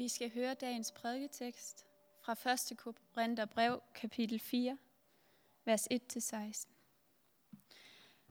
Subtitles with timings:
[0.00, 1.86] vi skal høre dagens prædiketekst
[2.20, 2.32] fra
[2.72, 2.78] 1.
[2.78, 4.78] Korinther brev, kapitel 4,
[5.64, 6.68] vers 1-16.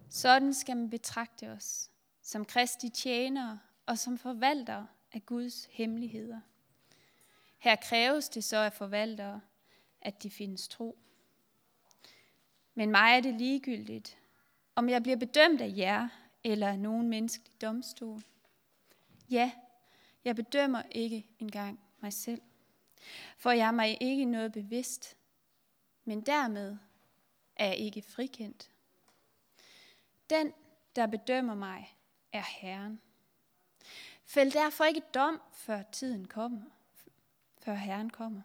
[0.10, 6.40] Sådan skal man betragte os, som kristi tjenere og som forvaltere af Guds hemmeligheder.
[7.58, 9.42] Her kræves det så af forvaltere,
[10.02, 10.98] at de findes tro.
[12.74, 14.18] Men mig er det ligegyldigt,
[14.76, 16.10] om jeg bliver bedømt af jer
[16.44, 18.22] eller af nogen menneskelig domstol.
[19.30, 19.52] Ja,
[20.24, 22.42] jeg bedømmer ikke engang mig selv,
[23.38, 25.18] for jeg er mig ikke noget bevidst,
[26.05, 26.77] men dermed
[27.55, 28.72] er jeg ikke frikendt.
[30.30, 30.54] Den,
[30.96, 31.98] der bedømmer mig,
[32.34, 33.02] er Herren.
[34.26, 36.62] Fæld derfor ikke dom, før tiden kommer,
[37.58, 38.41] før Herren kommer.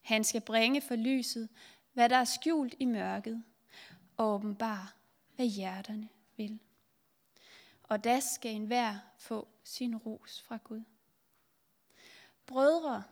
[0.00, 1.48] Han skal bringe for lyset,
[1.92, 3.44] hvad der er skjult i mørket,
[4.16, 4.88] og åbenbare,
[5.36, 6.58] hvad hjerterne vil.
[7.82, 10.82] Og da skal enhver få sin ros fra Gud.
[12.46, 13.02] Brødre,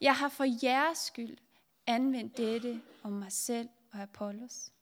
[0.00, 1.38] jeg har for jeres skyld
[1.86, 4.72] anvendt dette om mig selv og Apollos,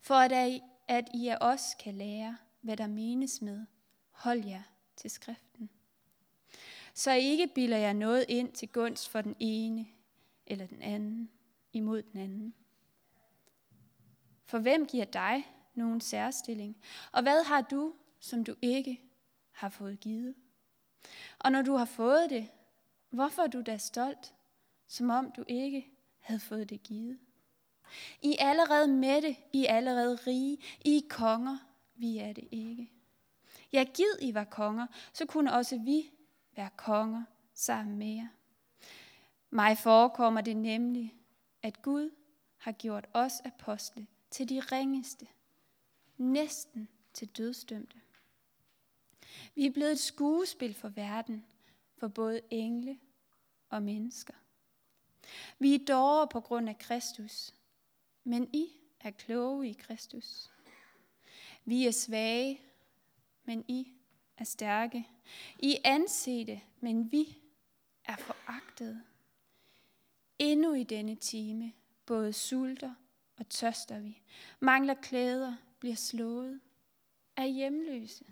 [0.00, 3.66] for at at I af os kan lære, hvad der menes med,
[4.10, 4.62] hold jer
[4.96, 5.70] til skriften.
[6.94, 9.86] Så I ikke bilder jeg noget ind til gunst for den ene
[10.46, 11.30] eller den anden
[11.72, 12.54] imod den anden.
[14.44, 16.76] For hvem giver dig nogen særstilling?
[17.12, 19.00] Og hvad har du, som du ikke
[19.50, 20.34] har fået givet?
[21.38, 22.48] Og når du har fået det,
[23.10, 24.34] hvorfor er du da stolt,
[24.86, 25.86] som om du ikke
[26.20, 27.18] havde fået det givet?
[28.22, 31.58] I er allerede mætte, I er allerede rige, I er konger,
[31.94, 32.90] vi er det ikke.
[33.72, 36.10] Ja, gid I var konger, så kunne også vi
[36.56, 37.22] være konger
[37.54, 38.28] sammen med jer.
[39.50, 41.14] Mig forekommer det nemlig,
[41.62, 42.10] at Gud
[42.56, 45.26] har gjort os apostle til de ringeste,
[46.16, 48.00] næsten til dødsdømte.
[49.54, 51.46] Vi er blevet et skuespil for verden,
[51.96, 52.98] for både engle
[53.68, 54.34] og mennesker.
[55.58, 57.54] Vi er dårer på grund af Kristus,
[58.24, 58.66] men I
[59.00, 60.50] er kloge i Kristus.
[61.64, 62.60] Vi er svage,
[63.44, 63.92] men I
[64.38, 65.08] er stærke.
[65.58, 67.38] I er ansete, men vi
[68.04, 69.02] er foragtede.
[70.38, 71.72] Endnu i denne time
[72.06, 72.94] både sulter
[73.36, 74.22] og tørster vi,
[74.60, 76.60] mangler klæder, bliver slået,
[77.36, 78.24] er hjemløse.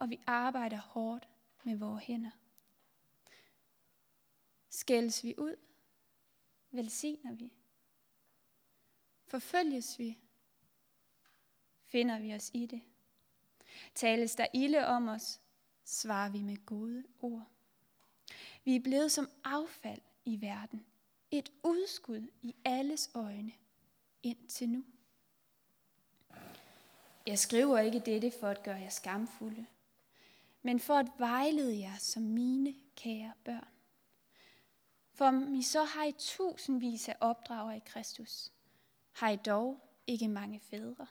[0.00, 1.28] Og vi arbejder hårdt
[1.64, 2.30] med vores hænder.
[4.68, 5.56] Skældes vi ud,
[6.70, 7.52] velsigner vi.
[9.26, 10.18] Forfølges vi,
[11.84, 12.82] finder vi os i det.
[13.94, 15.40] Tales der ilde om os,
[15.84, 17.46] svarer vi med gode ord.
[18.64, 20.86] Vi er blevet som affald i verden,
[21.30, 23.52] et udskud i alles øjne
[24.22, 24.84] indtil nu.
[27.26, 29.66] Jeg skriver ikke dette for at gøre jer skamfulde,
[30.62, 33.68] men for at vejlede jer som mine kære børn.
[35.12, 38.52] For om I så har I tusindvis af opdrager i Kristus,
[39.12, 41.06] har I dog ikke mange fædre.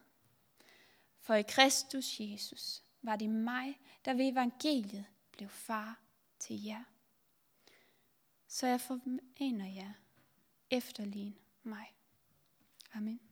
[1.20, 6.00] For i Kristus Jesus var det mig, der ved evangeliet blev far
[6.40, 6.84] til jer.
[8.48, 9.94] Så jeg formaner jer,
[10.70, 11.96] efterlign mig.
[12.94, 13.29] Amen.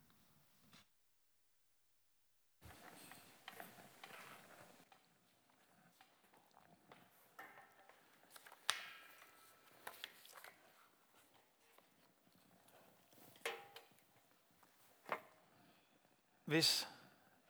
[16.47, 16.87] Hvis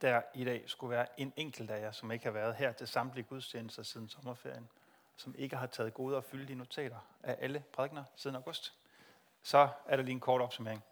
[0.01, 2.87] der i dag skulle være en enkelt af jer, som ikke har været her til
[2.87, 4.69] samtlige gudstjenester siden sommerferien,
[5.15, 8.73] som ikke har taget gode og fyldige notater af alle prædikner siden august,
[9.43, 10.83] så er der lige en kort opsummering.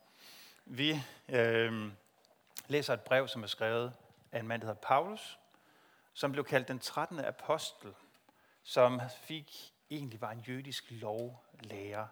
[0.65, 1.91] Vi øh,
[2.67, 3.93] læser et brev, som er skrevet
[4.31, 5.39] af en mand, der hedder Paulus,
[6.13, 7.19] som blev kaldt den 13.
[7.19, 7.93] apostel,
[8.63, 12.07] som fik egentlig var en jødisk lovlærer,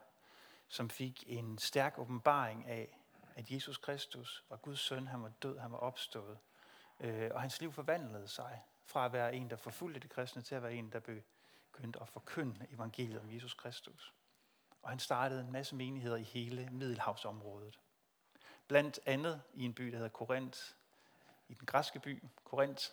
[0.68, 2.98] som fik en stærk åbenbaring af,
[3.36, 6.38] at Jesus Kristus var Guds søn, han var død, han var opstået.
[7.00, 10.56] Øh, og hans liv forvandlede sig fra at være en, der forfulgte de kristne, til
[10.56, 11.00] at være en, der
[11.72, 14.14] begyndte at forkynde evangeliet om Jesus Kristus.
[14.82, 17.80] Og han startede en masse menigheder i hele Middelhavsområdet.
[18.68, 20.60] Blandt andet i en by, der hedder Korinth,
[21.48, 22.86] i den græske by Korinth,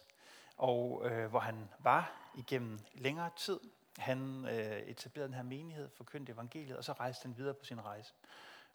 [0.57, 3.61] og øh, hvor han var igennem længere tid.
[3.99, 7.85] Han øh, etablerede den her menighed, forkyndte evangeliet, og så rejste han videre på sin
[7.85, 8.15] rejse.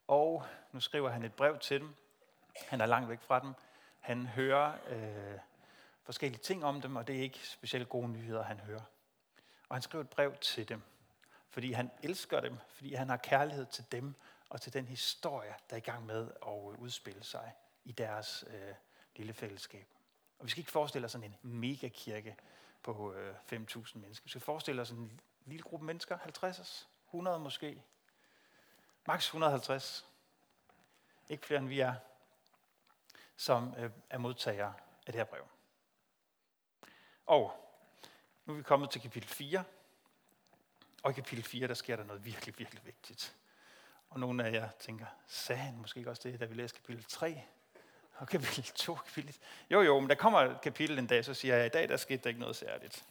[0.08, 1.96] Og nu skriver han et brev til dem.
[2.68, 3.54] Han er langt væk fra dem.
[4.00, 5.40] Han hører øh,
[6.04, 8.82] forskellige ting om dem, og det er ikke specielt gode nyheder, han hører.
[9.70, 10.82] Og han skriver et brev til dem,
[11.50, 14.16] fordi han elsker dem, fordi han har kærlighed til dem
[14.50, 17.52] og til den historie, der er i gang med at øh, udspille sig
[17.84, 18.76] i deres øh,
[19.16, 19.88] lille fællesskab.
[20.40, 22.36] Og vi skal ikke forestille os sådan en megakirke
[22.84, 24.24] på øh, 5.000 mennesker.
[24.24, 27.82] Vi skal forestille os en lille gruppe mennesker, 50, 100 måske,
[29.06, 30.06] maks 150,
[31.30, 31.94] ikke flere end vi er,
[33.38, 34.74] som øh, er modtagere
[35.08, 35.48] af det her brev.
[37.26, 37.72] Og
[38.46, 39.64] nu er vi kommet til kapitel 4,
[41.04, 43.36] og i kapitel 4, der sker der noget virkelig, virkelig vigtigt.
[44.10, 47.04] Og nogle af jer tænker, sagde han måske ikke også det, da vi læste kapitel
[47.04, 47.42] 3?
[48.14, 49.38] Og kapitel 2, kapitel...
[49.70, 51.90] Jo, jo, men der kommer et kapitel en dag, så siger jeg, at i dag
[51.90, 53.06] der skete der ikke noget særligt.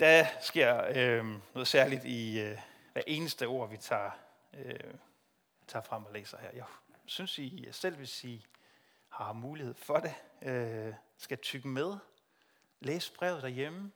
[0.00, 2.58] Der sker øh, noget særligt i øh,
[2.92, 4.10] hver eneste ord, vi tager,
[4.52, 4.94] øh,
[5.66, 6.50] tager frem og læser her.
[6.52, 6.64] Jeg
[7.06, 8.46] synes, I selv, hvis I
[9.08, 11.96] har mulighed for det, øh, skal tykke med.
[12.80, 13.92] Læs brevet derhjemme.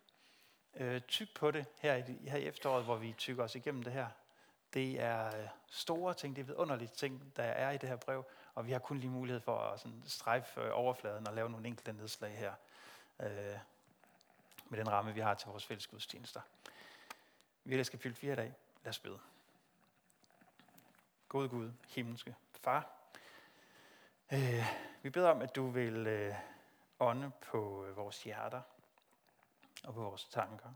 [0.74, 3.92] Øh, tyk på det her i, her i efteråret, hvor vi tykker os igennem det
[3.92, 4.08] her.
[4.74, 8.24] Det er øh, store ting, det er vidunderlige ting, der er i det her brev,
[8.54, 11.66] og vi har kun lige mulighed for at sådan strejfe øh, overfladen og lave nogle
[11.66, 12.52] enkelte nedslag her
[13.20, 13.58] øh,
[14.68, 16.40] med den ramme, vi har til vores fælles gudstjenester.
[17.64, 18.54] Vi skal fylde fire dage.
[18.86, 19.20] Lad os bede.
[21.28, 22.92] God Gud, himmelske Far,
[24.32, 24.64] øh,
[25.02, 26.34] vi beder om, at du vil øh,
[27.00, 28.62] ånde på øh, vores hjerter
[29.84, 30.72] og på vores tanker,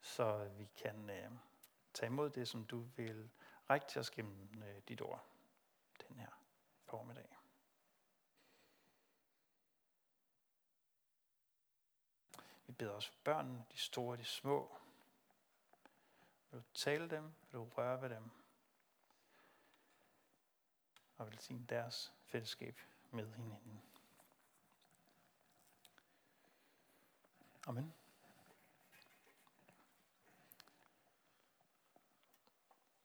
[0.00, 1.30] så vi kan øh,
[1.94, 3.30] tage imod det, som du vil
[3.70, 5.24] række til os gennem øh, dit ord
[6.08, 6.30] den her
[6.86, 7.38] formiddag.
[12.66, 14.81] Vi beder os for børnene, de store og de små.
[16.52, 17.22] Vil du tale dem?
[17.22, 18.30] Vil du røre ved dem?
[21.18, 23.82] Og vil sige deres fællesskab med hinanden.
[27.66, 27.94] Amen.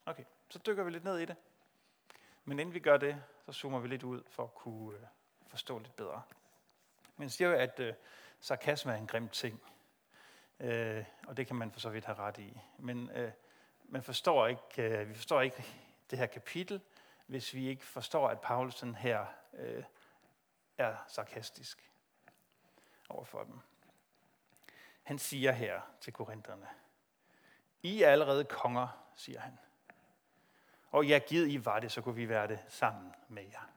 [0.05, 1.35] Okay, så dykker vi lidt ned i det.
[2.45, 5.03] Men inden vi gør det, så zoomer vi lidt ud for at kunne øh,
[5.47, 6.21] forstå lidt bedre.
[7.17, 7.93] Men siger jo, at øh,
[8.39, 9.61] sarkasme er en grim ting.
[10.59, 12.61] Øh, og det kan man for så vidt have ret i.
[12.77, 13.31] Men øh,
[13.83, 15.65] man forstår ikke, øh, vi forstår ikke
[16.11, 16.81] det her kapitel,
[17.27, 19.83] hvis vi ikke forstår, at Paulusen her øh,
[20.77, 21.91] er sarkastisk
[23.09, 23.59] overfor dem.
[25.03, 26.67] Han siger her til korinterne,
[27.81, 29.59] I er allerede konger, siger han.
[30.91, 33.69] Og ja, givet I var det, så kunne vi være det sammen med jer.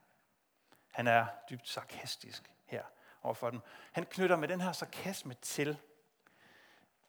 [0.91, 2.85] Han er dybt sarkastisk her
[3.23, 3.61] overfor dem.
[3.93, 5.79] Han knytter med den her sarkasme til,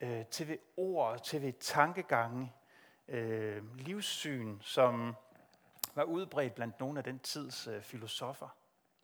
[0.02, 2.54] øh, til ved ord, til ved tankegange,
[3.08, 5.16] øh, livssyn, som
[5.96, 8.48] var udbredt blandt nogle af den tids øh, filosofer,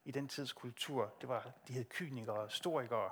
[0.05, 1.13] i den tids kultur.
[1.21, 3.09] Det var, de hed kynikere, historikere.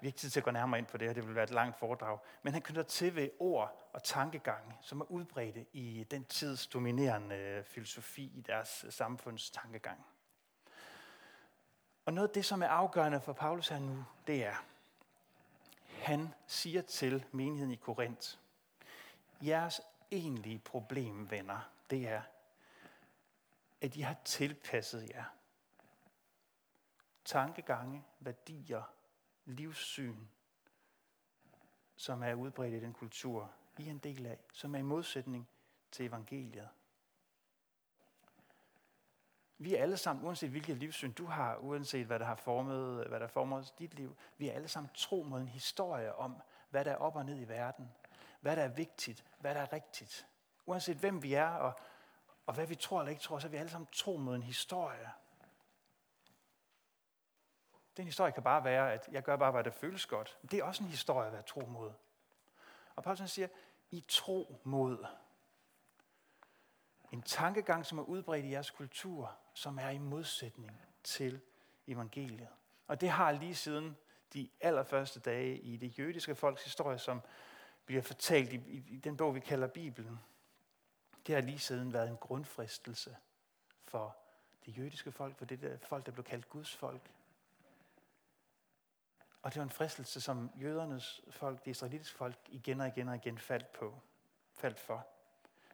[0.00, 1.44] Vi har ikke tid til at gå nærmere ind på det her, det vil være
[1.44, 2.18] et langt foredrag.
[2.42, 7.36] Men han knytter til ved ord og tankegange, som er udbredte i den tids dominerende
[7.36, 10.06] øh, filosofi i deres øh, samfundstankegang.
[12.06, 14.64] Og noget af det, som er afgørende for Paulus her nu, det er,
[16.04, 18.38] han siger til menigheden i Korinth,
[19.42, 19.80] jeres
[20.10, 22.22] egentlige problem, venner, det er,
[23.80, 25.24] at I har tilpasset jer
[27.24, 28.82] tankegange, værdier,
[29.44, 30.26] livssyn,
[31.96, 35.48] som er udbredt i den kultur, I er en del af, som er i modsætning
[35.90, 36.68] til evangeliet.
[39.58, 43.20] Vi er alle sammen, uanset hvilket livssyn du har, uanset hvad der har formet, hvad
[43.20, 46.92] der former dit liv, vi er alle sammen tro mod en historie om, hvad der
[46.92, 47.92] er op og ned i verden,
[48.40, 50.26] hvad der er vigtigt, hvad der er rigtigt.
[50.66, 51.72] Uanset hvem vi er, og,
[52.46, 54.42] og hvad vi tror eller ikke tror, så er vi alle sammen tro mod en
[54.42, 55.10] historie.
[57.96, 60.38] Den historie kan bare være, at jeg gør bare, hvad der føles godt.
[60.50, 61.92] Det er også en historie at være tro mod.
[62.96, 63.48] Og Paulus siger,
[63.90, 65.06] I tro mod.
[67.12, 71.40] En tankegang, som er udbredt i jeres kultur, som er i modsætning til
[71.86, 72.48] evangeliet.
[72.86, 73.96] Og det har lige siden
[74.34, 77.20] de allerførste dage i det jødiske folks historie, som
[77.86, 80.18] bliver fortalt i, i, i den bog, vi kalder Bibelen,
[81.26, 83.16] det har lige siden været en grundfristelse
[83.84, 84.16] for
[84.66, 87.10] det jødiske folk, for det der folk, der blev kaldt Guds folk.
[89.42, 93.14] Og det var en fristelse, som jødernes folk, det israelitiske folk, igen og igen og
[93.14, 94.00] igen faldt på,
[94.52, 95.06] faldt for.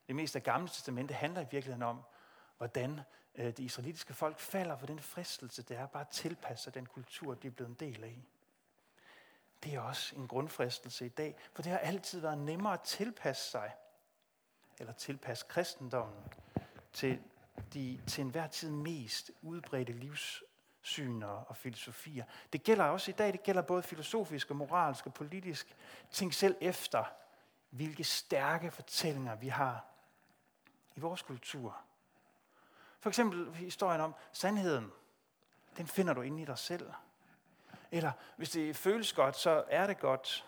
[0.06, 2.02] Det meste af Gamle Testamente handler i virkeligheden om,
[2.56, 3.00] hvordan
[3.40, 6.86] Øh, det israelitiske folk falder for den fristelse, det er bare at tilpasse sig den
[6.86, 8.18] kultur, de er blevet en del af.
[9.62, 13.50] Det er også en grundfristelse i dag, for det har altid været nemmere at tilpasse
[13.50, 13.74] sig,
[14.78, 16.24] eller tilpasse kristendommen,
[16.92, 17.22] til
[17.72, 22.24] de til enhver tid mest udbredte livssyn og filosofier.
[22.52, 25.76] Det gælder også i dag, det gælder både filosofisk og moralsk og politisk.
[26.10, 27.04] Tænk selv efter,
[27.70, 29.84] hvilke stærke fortællinger vi har
[30.96, 31.84] i vores kultur.
[33.00, 34.92] For eksempel historien om sandheden.
[35.76, 36.92] Den finder du inde i dig selv.
[37.90, 40.46] Eller hvis det føles godt, så er det godt.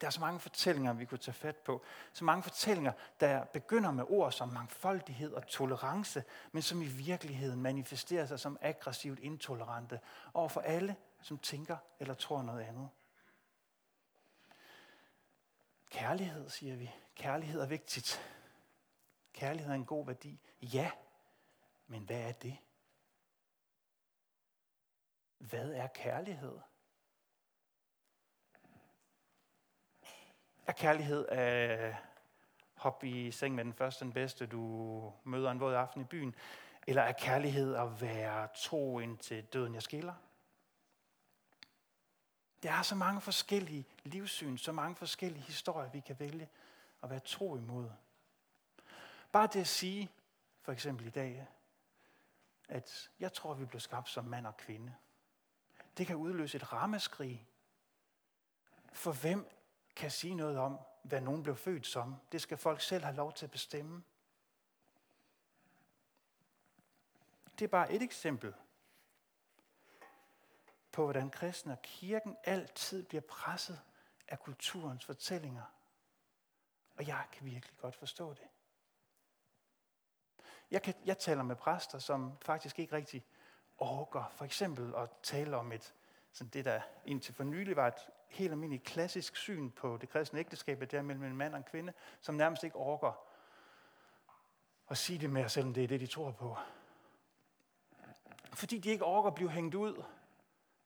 [0.00, 1.82] Der er så mange fortællinger, vi kunne tage fat på.
[2.12, 7.62] Så mange fortællinger, der begynder med ord som mangfoldighed og tolerance, men som i virkeligheden
[7.62, 10.00] manifesterer sig som aggressivt intolerante
[10.34, 12.88] over for alle, som tænker eller tror noget andet.
[15.90, 16.90] Kærlighed, siger vi.
[17.14, 18.20] Kærlighed er vigtigt.
[19.32, 20.40] Kærlighed er en god værdi.
[20.62, 20.90] Ja,
[21.86, 22.56] men hvad er det?
[25.38, 26.58] Hvad er kærlighed?
[30.66, 31.96] Er kærlighed øh, at
[32.74, 36.34] hoppe i seng med den første den bedste, du møder en våd aften i byen?
[36.86, 40.14] Eller er kærlighed at være tro indtil døden jeg skiller?
[42.62, 46.48] Der er så mange forskellige livssyn, så mange forskellige historier, vi kan vælge
[47.02, 47.90] at være tro imod.
[49.32, 50.10] Bare det at sige,
[50.60, 51.46] for eksempel i dag,
[52.68, 54.94] at jeg tror, vi blev skabt som mand og kvinde.
[55.96, 57.48] Det kan udløse et rammeskrig.
[58.92, 59.50] For hvem
[59.96, 62.16] kan sige noget om, hvad nogen blev født som?
[62.32, 64.04] Det skal folk selv have lov til at bestemme.
[67.58, 68.54] Det er bare et eksempel
[70.92, 73.80] på, hvordan kristen og kirken altid bliver presset
[74.28, 75.64] af kulturens fortællinger.
[76.96, 78.48] Og jeg kan virkelig godt forstå det.
[80.74, 83.24] Jeg, kan, jeg taler med præster, som faktisk ikke rigtig
[83.78, 85.94] orker for eksempel at tale om et,
[86.32, 90.40] sådan det der indtil for nylig var et helt almindeligt klassisk syn på det kristne
[90.40, 93.12] ægteskab, det er mellem en mand og en kvinde, som nærmest ikke orker
[94.90, 96.56] at sige det mere, selvom det er det, de tror på.
[98.52, 100.04] Fordi de ikke orker at blive hængt ud.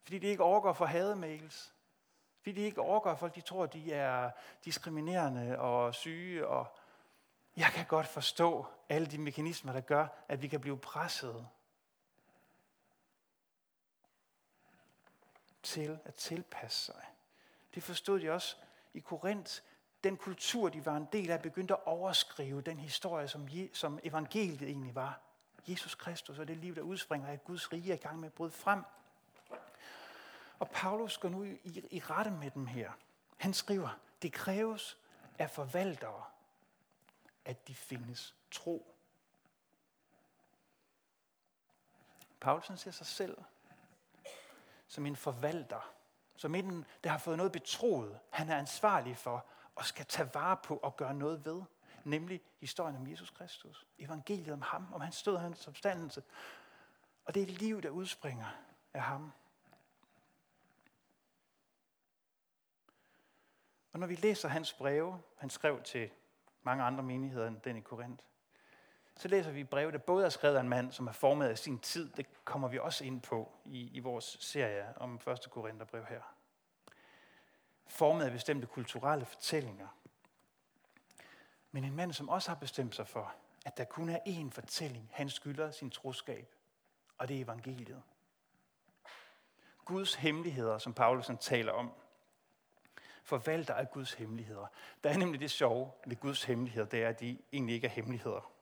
[0.03, 1.75] Fordi de ikke orker at få hademails.
[2.39, 4.31] Fordi de ikke orker, at folk de tror, de er
[4.65, 6.47] diskriminerende og syge.
[6.47, 6.78] Og
[7.59, 11.47] jeg kan godt forstå alle de mekanismer, der gør, at vi kan blive presset
[15.63, 17.05] til at tilpasse sig.
[17.75, 18.57] Det forstod de også
[18.95, 19.61] i Korinth.
[20.05, 24.63] Den kultur, de var en del af, begyndte at overskrive den historie, som, som evangeliet
[24.63, 25.21] egentlig var.
[25.67, 28.33] Jesus Kristus og det liv, der udspringer af Guds rige, er i gang med at
[28.33, 28.83] bryde frem.
[30.59, 32.93] Og Paulus går nu i, i rette med dem her.
[33.37, 34.99] Han skriver, det kræves
[35.39, 36.25] af forvaltere,
[37.49, 38.95] at de findes tro.
[42.41, 43.39] Paulsen ser sig selv
[44.87, 45.95] som en forvalter,
[46.37, 50.57] som en, der har fået noget betroet, han er ansvarlig for, og skal tage vare
[50.57, 51.63] på og gøre noget ved.
[52.05, 53.87] Nemlig historien om Jesus Kristus.
[53.99, 56.23] Evangeliet om ham, om hans stod og hans opstandelse.
[57.25, 58.49] Og det er liv, der udspringer
[58.95, 59.33] af ham.
[63.93, 66.11] Og når vi læser hans breve, han skrev til
[66.69, 68.25] mange andre menigheder end den i Korinth,
[69.17, 71.59] så læser vi breve, der både er skrevet af en mand, som er formet af
[71.59, 72.11] sin tid.
[72.11, 75.51] Det kommer vi også ind på i, i vores serie om 1.
[75.51, 76.21] Korintherbrev her.
[77.87, 79.89] Formet af bestemte kulturelle fortællinger.
[81.71, 83.35] Men en mand, som også har bestemt sig for,
[83.67, 86.55] at der kun er én fortælling, han skylder sin troskab,
[87.19, 88.03] og det er evangeliet.
[89.85, 91.93] Guds hemmeligheder, som Paulus taler om,
[93.29, 94.67] forvalter af Guds hemmeligheder.
[95.05, 97.91] Der er nemlig det sjove ved Guds hemmeligheder, det er, at de egentlig ikke er
[97.91, 98.53] hemmeligheder.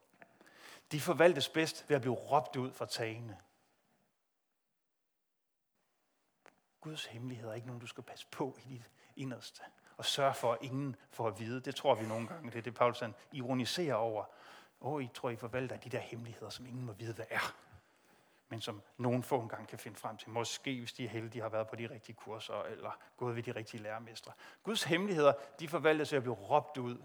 [0.92, 3.38] De forvaltes bedst ved at blive råbt ud fra tagene.
[6.80, 9.62] Guds hemmeligheder er ikke nogen, du skal passe på i dit inderste.
[9.96, 11.60] Og sørge for, at ingen får at vide.
[11.60, 12.50] Det tror vi nogle gange.
[12.50, 14.24] Det er det, Paulus ironiserer over.
[14.80, 17.54] Åh, oh, I tror, I forvalter de der hemmeligheder, som ingen må vide, hvad er.
[18.48, 20.30] Men som nogen få engang kan finde frem til.
[20.30, 23.52] Måske, hvis de er heldige, har været på de rigtige kurser, eller gået ved de
[23.52, 24.32] rigtige lærermestre.
[24.62, 27.02] Guds hemmeligheder, de forvaltes ved at blive råbt ud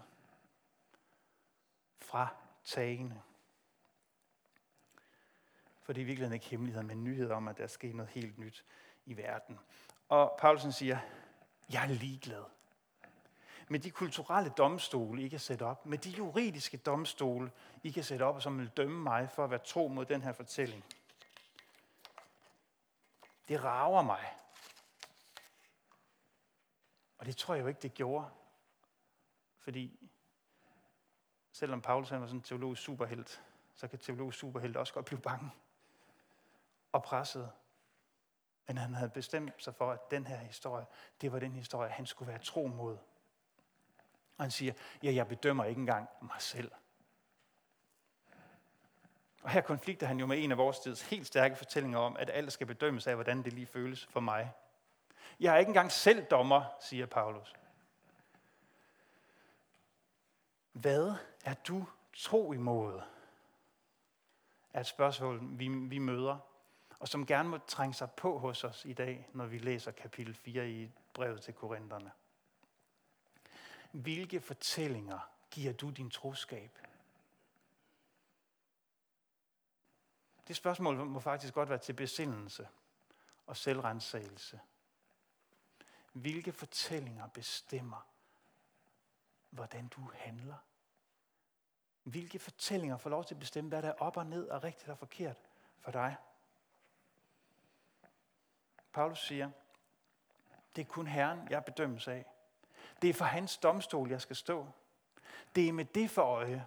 [2.00, 2.28] fra
[2.64, 3.22] tagene.
[5.82, 8.10] For det er i virkeligheden ikke hemmeligheder, men nyheder om, at der er sket noget
[8.10, 8.64] helt nyt
[9.06, 9.58] i verden.
[10.08, 10.98] Og Paulsen siger,
[11.72, 12.44] jeg er ligeglad
[13.72, 17.50] med de kulturelle domstole, I kan sætte op, med de juridiske domstole,
[17.82, 20.32] I kan sætte op, som vil dømme mig for at være tro mod den her
[20.32, 20.84] fortælling.
[23.48, 24.36] Det rager mig.
[27.18, 28.30] Og det tror jeg jo ikke, det gjorde.
[29.58, 30.10] Fordi
[31.52, 33.42] selvom Paulus han var sådan en teologisk superhelt,
[33.74, 35.50] så kan teologisk superhelt også godt blive bange
[36.92, 37.52] og presset.
[38.66, 40.86] Men han havde bestemt sig for, at den her historie,
[41.20, 42.98] det var den historie, han skulle være tro mod.
[44.36, 44.72] Og han siger,
[45.02, 46.72] ja, jeg bedømmer ikke engang mig selv.
[49.42, 52.30] Og her konflikter han jo med en af vores tids helt stærke fortællinger om, at
[52.30, 54.52] alt skal bedømmes af, hvordan det lige føles for mig.
[55.40, 57.54] Jeg er ikke engang selv dommer, siger Paulus.
[60.72, 63.00] Hvad er du tro imod?
[64.72, 66.38] Er et spørgsmål, vi, vi møder
[67.02, 70.34] og som gerne må trænge sig på hos os i dag, når vi læser kapitel
[70.34, 72.10] 4 i brevet til Korintherne.
[73.92, 76.78] Hvilke fortællinger giver du din troskab?
[80.48, 82.68] Det spørgsmål må faktisk godt være til besindelse
[83.46, 84.60] og selvrensagelse.
[86.12, 88.06] Hvilke fortællinger bestemmer,
[89.50, 90.56] hvordan du handler?
[92.02, 94.88] Hvilke fortællinger får lov til at bestemme, hvad der er op og ned og rigtigt
[94.88, 95.36] og forkert
[95.78, 96.16] for dig?
[98.92, 99.50] Paulus siger,
[100.76, 102.26] det er kun Herren, jeg bedømmes af.
[103.02, 104.68] Det er for hans domstol, jeg skal stå.
[105.54, 106.66] Det er med det for øje,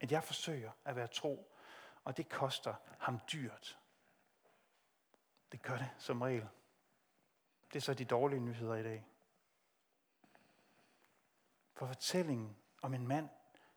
[0.00, 1.49] at jeg forsøger at være tro,
[2.10, 3.78] og det koster ham dyrt.
[5.52, 6.48] Det gør det som regel.
[7.72, 9.06] Det er så de dårlige nyheder i dag.
[11.72, 13.28] For fortællingen om en mand,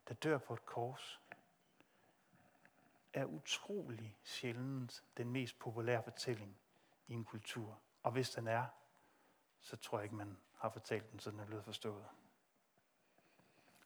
[0.07, 1.21] der dør på et kors,
[3.13, 6.57] er utrolig sjældent den mest populære fortælling
[7.07, 7.79] i en kultur.
[8.03, 8.65] Og hvis den er,
[9.61, 12.05] så tror jeg ikke, man har fortalt den, så den er blevet forstået.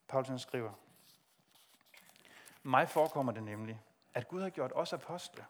[0.08, 0.74] Paulsen skriver,
[2.63, 3.82] mig forekommer det nemlig,
[4.17, 5.45] at Gud har gjort os apostle,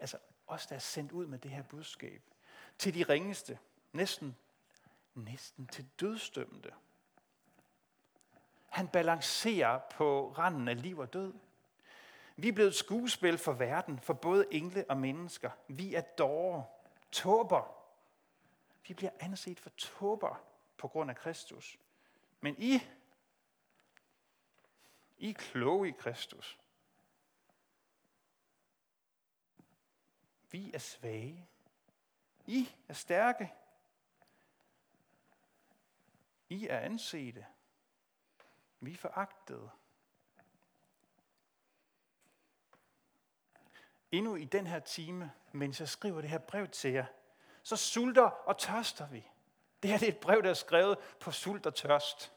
[0.00, 2.22] altså os, der er sendt ud med det her budskab,
[2.78, 3.58] til de ringeste,
[3.92, 4.36] næsten,
[5.14, 6.72] næsten til dødstømte.
[8.68, 11.34] Han balancerer på randen af liv og død.
[12.36, 15.50] Vi er blevet skuespil for verden, for både engle og mennesker.
[15.68, 16.62] Vi er dårer,
[17.12, 17.74] tåber.
[18.88, 20.44] Vi bliver anset for tåber
[20.76, 21.78] på grund af Kristus.
[22.40, 22.82] Men I,
[25.18, 26.58] I er kloge i Kristus.
[30.52, 31.48] Vi er svage.
[32.46, 33.52] I er stærke.
[36.48, 37.46] I er ansete.
[38.80, 39.70] Vi er foragtede.
[44.10, 47.06] Endnu i den her time, mens jeg skriver det her brev til jer,
[47.62, 49.26] så sulter og tørster vi.
[49.82, 52.32] Det her det er et brev, der er skrevet på sult og tørst.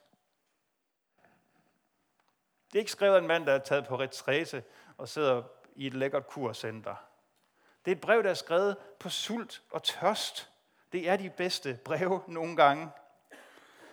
[2.67, 4.63] Det er ikke skrevet af en mand, der er taget på retræse
[4.97, 5.43] og sidder
[5.75, 6.95] i et lækkert kurcenter.
[7.85, 10.51] Det er et brev, der er skrevet på sult og tørst.
[10.91, 12.89] Det er de bedste breve nogle gange.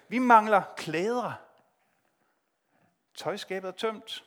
[0.08, 1.32] Vi mangler klæder.
[3.14, 4.24] Tøjskabet er tømt.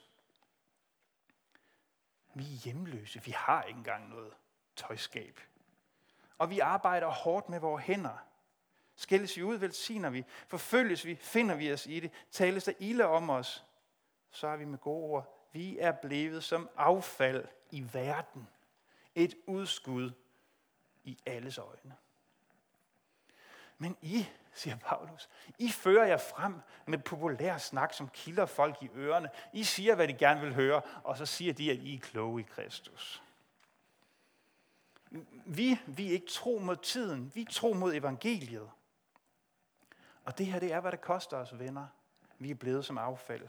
[2.34, 3.24] Vi er hjemløse.
[3.24, 4.34] Vi har ikke engang noget
[4.76, 5.40] tøjskab.
[6.38, 8.18] Og vi arbejder hårdt med vores hænder.
[8.96, 10.26] Skældes vi ud, velsigner vi.
[10.48, 12.12] Forfølges vi, finder vi os i det.
[12.32, 13.66] Tales der ilde om os,
[14.32, 15.50] så er vi med gode ord.
[15.52, 18.50] Vi er blevet som affald i verden.
[19.16, 20.12] Et udskud
[21.04, 21.96] i alles øjne.
[23.78, 28.90] Men I, siger Paulus, I fører jer frem med populær snak, som kilder folk i
[28.96, 29.30] ørerne.
[29.54, 32.42] I siger, hvad de gerne vil høre, og så siger de, at I er kloge
[32.42, 33.24] i Kristus.
[35.46, 38.70] Vi, vi er ikke tro mod tiden, vi er tro mod evangeliet.
[40.24, 41.88] Og det her, det er, hvad det koster os, venner.
[42.40, 43.48] Vi er blevet som affald.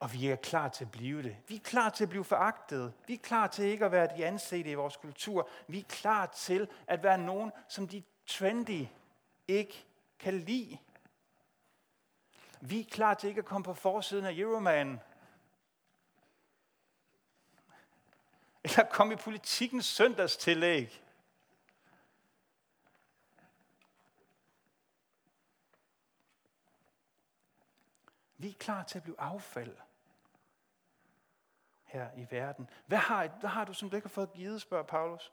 [0.00, 1.36] Og vi er klar til at blive det.
[1.48, 2.92] Vi er klar til at blive foragtet.
[3.06, 5.48] Vi er klar til ikke at være de ansete i vores kultur.
[5.66, 8.86] Vi er klar til at være nogen, som de trendy
[9.48, 9.86] ikke
[10.18, 10.78] kan lide.
[12.60, 15.00] Vi er klar til ikke at komme på forsiden af Euroman.
[18.64, 21.02] Eller komme i politikens søndagstillæg.
[28.36, 29.76] Vi er klar til at blive affald
[31.90, 32.68] her i verden.
[32.86, 35.32] Hvad har, hvad har du, som du ikke har fået givet, spørger Paulus.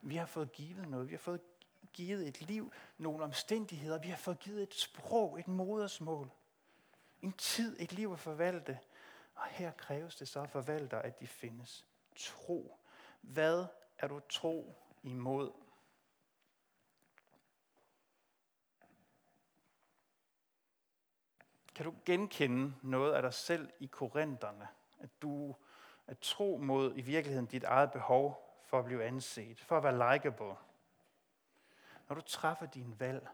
[0.00, 1.08] Vi har fået givet noget.
[1.08, 1.40] Vi har fået
[1.92, 3.98] givet et liv, nogle omstændigheder.
[3.98, 6.30] Vi har fået givet et sprog, et modersmål.
[7.22, 8.78] En tid, et liv at forvalte.
[9.34, 11.84] Og her kræves det så forvalter, at de findes.
[12.16, 12.78] Tro.
[13.20, 13.66] Hvad
[13.98, 15.52] er du tro imod?
[21.78, 24.68] Kan du genkende noget af dig selv i korinterne?
[24.98, 25.56] At du
[26.06, 30.12] at tro mod i virkeligheden dit eget behov for at blive anset, for at være
[30.12, 30.54] likeable.
[32.08, 33.28] Når du træffer din valg,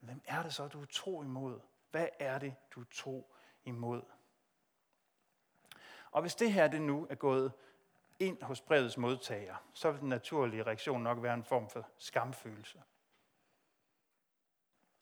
[0.00, 1.60] hvem er det så, du er tro imod?
[1.90, 4.02] Hvad er det, du er tro imod?
[6.10, 7.52] Og hvis det her det nu er gået
[8.18, 12.82] ind hos brevets modtager, så vil den naturlige reaktion nok være en form for skamfølelse.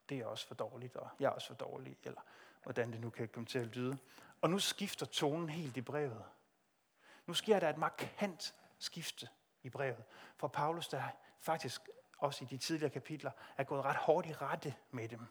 [0.08, 2.20] Det er også for dårligt, og jeg er også for dårlig, eller
[2.64, 3.98] hvordan det nu kan komme til at lyde.
[4.40, 6.24] Og nu skifter tonen helt i brevet.
[7.26, 9.28] Nu sker der et markant skifte
[9.62, 10.04] i brevet.
[10.36, 11.02] For Paulus, der
[11.40, 11.80] faktisk
[12.18, 15.26] også i de tidligere kapitler, er gået ret hårdt i rette med dem.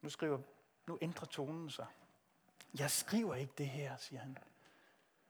[0.00, 0.38] Nu skriver,
[0.86, 1.86] nu ændrer tonen sig.
[2.78, 4.38] Jeg skriver ikke det her, siger han,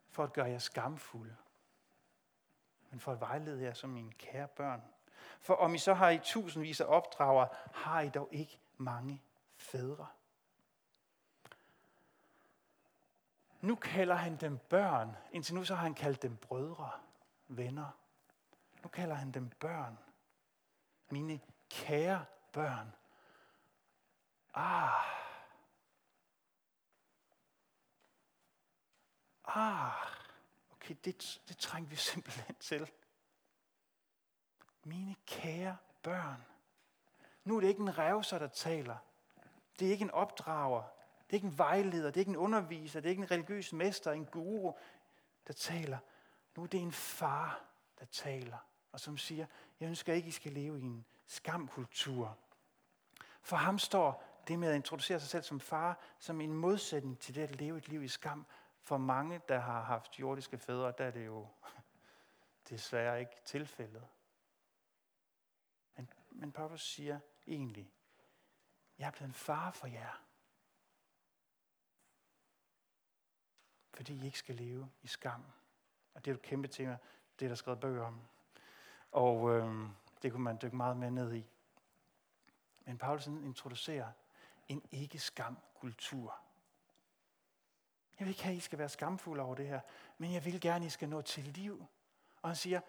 [0.09, 1.37] for at gøre jer skamfulde,
[2.91, 4.83] men for at vejlede jer som mine kære børn.
[5.41, 9.23] For om I så har I tusindvis af opdrager, har I dog ikke mange
[9.57, 10.07] fædre.
[13.61, 15.17] Nu kalder han dem børn.
[15.33, 16.91] Indtil nu så har han kaldt dem brødre,
[17.49, 17.91] venner.
[18.83, 19.99] Nu kalder han dem børn.
[21.11, 21.41] Mine
[21.71, 22.95] kære børn.
[24.55, 25.05] Ah.
[29.45, 30.07] Ah.
[30.73, 32.91] Okay, det, det trænger vi simpelthen til.
[34.85, 36.45] Mine kære børn.
[37.45, 38.97] Nu er det ikke en revser, der taler.
[39.79, 40.83] Det er ikke en opdrager.
[41.27, 42.07] Det er ikke en vejleder.
[42.07, 43.01] Det er ikke en underviser.
[43.01, 44.73] Det er ikke en religiøs mester, en guru,
[45.47, 45.99] der taler.
[46.57, 47.65] Nu er det en far,
[47.99, 48.59] der taler.
[48.93, 49.47] Og som siger,
[49.81, 52.39] jeg ønsker ikke, I skal leve i en skamkultur.
[53.43, 57.35] For ham står det med at introducere sig selv som far, som en modsætning til
[57.35, 58.47] det at leve et liv i skam.
[58.83, 61.47] For mange, der har haft jordiske fædre, der er det jo
[62.71, 64.07] desværre ikke tilfældet.
[65.97, 67.93] Men, men Paulus siger egentlig,
[68.99, 70.23] jeg er blevet en far for jer.
[73.95, 75.45] Fordi I ikke skal leve i skam.
[76.15, 76.99] Og det er et kæmpe tema,
[77.39, 78.21] det er der skrevet bøger om.
[79.13, 79.89] Og øh,
[80.23, 81.47] det kunne man dykke meget mere ned i.
[82.85, 84.13] Men Paulus introducerer
[84.69, 86.39] en ikke-skam kultur.
[88.19, 89.81] Jeg vil ikke have, at I skal være skamfulde over det her,
[90.19, 91.87] men jeg vil gerne, at I skal nå til liv.
[92.43, 92.81] Og han siger,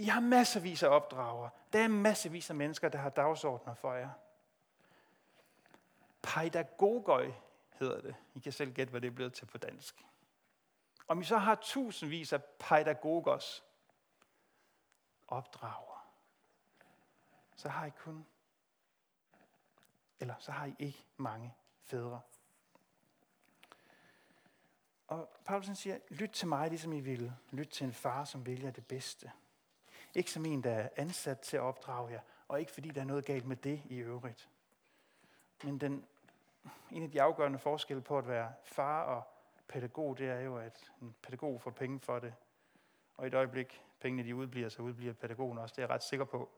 [0.00, 1.48] i har masservis af opdrager.
[1.72, 4.10] Der er masservis af mennesker, der har dagsordner for jer.
[6.22, 7.32] Pædagogøj
[7.72, 8.14] hedder det.
[8.34, 10.06] I kan selv gætte, hvad det er blevet til på dansk.
[11.08, 13.64] Om I så har tusindvis af pædagogers
[15.28, 16.12] opdrager,
[17.56, 18.26] så har I kun,
[20.20, 22.20] eller så har I ikke mange fædre.
[25.08, 27.32] Og Paulsen siger, lyt til mig, ligesom I vil.
[27.50, 29.32] Lyt til en far, som vælger det bedste.
[30.14, 33.04] Ikke som en, der er ansat til at opdrage jer, og ikke fordi der er
[33.04, 34.48] noget galt med det i øvrigt.
[35.64, 36.06] Men den,
[36.90, 39.22] en af de afgørende forskelle på at være far og
[39.68, 42.34] pædagog, det er jo, at en pædagog får penge for det.
[43.16, 45.72] Og i et øjeblik, pengene de udbliver, så udbliver pædagogen også.
[45.72, 46.50] Det er jeg ret sikker på.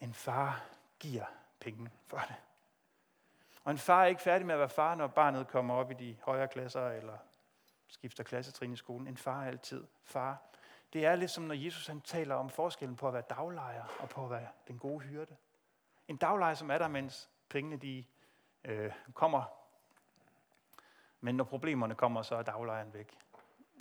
[0.00, 0.64] En far
[0.98, 1.24] giver
[1.60, 2.36] penge for det.
[3.64, 5.94] Og en far er ikke færdig med at være far, når barnet kommer op i
[5.94, 7.18] de højere klasser, eller
[7.88, 9.06] skifter klassetrin i skolen.
[9.06, 10.42] En far er altid far.
[10.92, 14.08] Det er lidt som når Jesus han taler om forskellen på at være daglejer og
[14.08, 15.36] på at være den gode hyrde.
[16.08, 18.04] En daglejer, som er der, mens pengene de,
[18.64, 19.44] øh, kommer.
[21.20, 23.18] Men når problemerne kommer, så er daglejeren væk.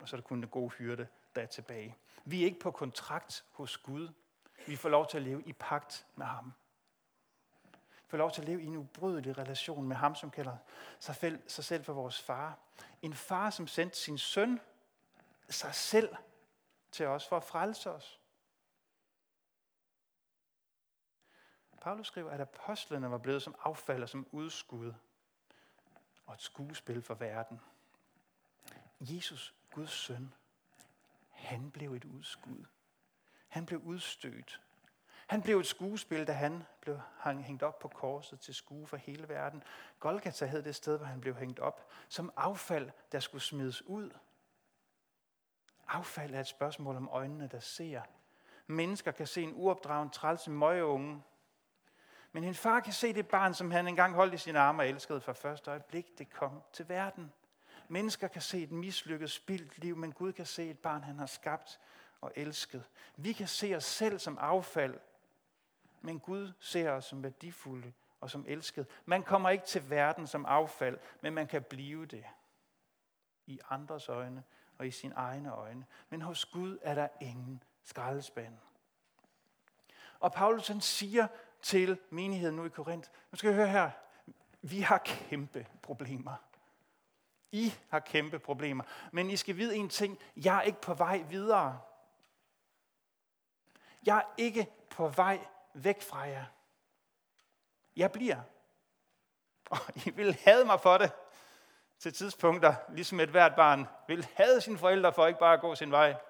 [0.01, 1.95] Og så er det kun den gode hyrde, der er tilbage.
[2.25, 4.09] Vi er ikke på kontrakt hos Gud.
[4.67, 6.53] Vi får lov til at leve i pagt med ham
[7.71, 10.57] Vi får lov til at leve i en ubrydelig relation med ham, som kalder
[10.99, 12.57] sig, sig selv for vores far.
[13.01, 14.59] En far, som sendte sin søn,
[15.49, 16.15] sig selv,
[16.97, 18.19] til os for at frelse os.
[21.81, 24.93] Paulus skriver, at apostlene var blevet som affald og som udskud
[26.25, 27.61] og et skuespil for verden.
[28.99, 30.33] Jesus, Guds søn,
[31.31, 32.65] han blev et udskud.
[33.47, 34.61] Han blev udstødt.
[35.27, 39.29] Han blev et skuespil, da han blev hængt op på korset til skue for hele
[39.29, 39.63] verden.
[39.99, 44.11] Golgata hed det sted, hvor han blev hængt op, som affald, der skulle smides ud.
[45.87, 48.01] Affald er et spørgsmål om øjnene, der ser.
[48.67, 51.23] Mennesker kan se en uopdragen træls møgeunge,
[52.31, 54.89] men en far kan se det barn, som han engang holdt i sine arme og
[54.89, 57.33] elskede fra første øjeblik, det kom til verden.
[57.87, 61.25] Mennesker kan se et mislykket, spildt liv, men Gud kan se et barn, han har
[61.25, 61.79] skabt
[62.21, 62.83] og elsket.
[63.15, 64.99] Vi kan se os selv som affald,
[66.01, 68.87] men Gud ser os som værdifulde og som elsket.
[69.05, 72.25] Man kommer ikke til verden som affald, men man kan blive det
[73.45, 74.43] i andres øjne
[74.77, 75.85] og i sine egne øjne.
[76.09, 78.57] Men hos Gud er der ingen skraldespand.
[80.19, 81.27] Og Paulus han siger
[81.61, 83.91] til menigheden nu i Korinth, nu skal I høre her,
[84.61, 86.35] vi har kæmpe problemer.
[87.51, 88.83] I har kæmpe problemer.
[89.11, 91.81] Men I skal vide en ting, jeg er ikke på vej videre.
[94.05, 96.45] Jeg er ikke på vej væk fra jer.
[97.95, 98.41] Jeg bliver.
[99.69, 101.11] Og I vil have mig for det
[101.99, 105.75] til tidspunkter, ligesom et hvert barn vil have sine forældre for ikke bare at gå
[105.75, 106.21] sin vej.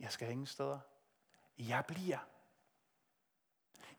[0.00, 0.78] Jeg skal ingen steder.
[1.58, 2.18] Jeg bliver.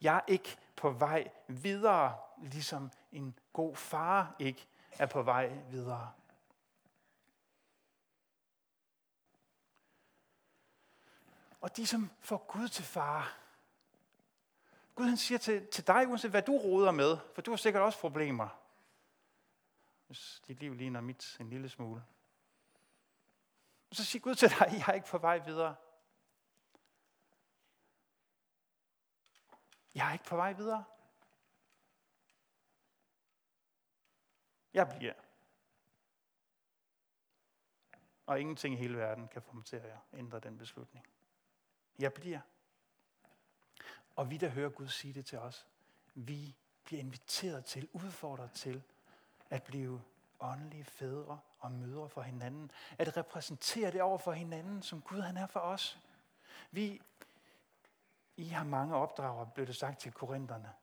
[0.02, 4.68] Jeg er ikke på vej videre, ligesom en god far ikke
[5.00, 6.12] er på vej videre.
[11.62, 13.38] Og de, som får Gud til far,
[14.96, 17.84] Gud han siger til, til dig, uanset hvad du roder med, for du har sikkert
[17.84, 18.59] også problemer.
[20.10, 22.06] Hvis dit liv ligner mit en lille smule.
[23.92, 25.76] Så siger Gud til dig, jeg er ikke på vej videre.
[29.96, 30.84] Jeg er ikke på vej videre.
[34.74, 35.14] Jeg bliver.
[38.26, 41.08] Og ingenting i hele verden kan få mig til at ændre den beslutning.
[42.00, 42.42] Jeg bliver.
[44.16, 45.68] Og vi, der hører Gud sige det til os,
[46.14, 48.84] vi bliver inviteret til, udfordret til
[49.50, 50.02] at blive
[50.40, 52.72] åndelige fædre og mødre for hinanden.
[52.98, 56.00] At repræsentere det over for hinanden, som Gud han er for os.
[56.72, 57.02] Vi,
[58.38, 60.74] I har mange opdrager, blev det sagt til korinterne.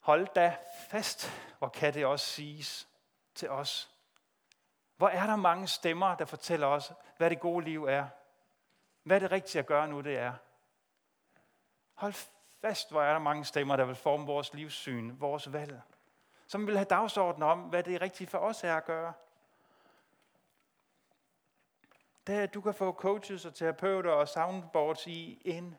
[0.00, 0.56] Hold da
[0.88, 2.88] fast, hvor kan det også siges
[3.34, 3.90] til os.
[4.96, 8.08] Hvor er der mange stemmer, der fortæller os, hvad det gode liv er.
[9.02, 10.34] Hvad det rigtige at gøre nu, det er.
[11.94, 12.14] Hold
[12.60, 15.80] fast, hvor er der mange stemmer, der vil forme vores livssyn, vores valg.
[16.46, 19.12] Som vil have dagsorden om, hvad det rigtige for os er at gøre.
[22.26, 25.76] Det er, at du kan få coaches og terapeuter og soundboards i en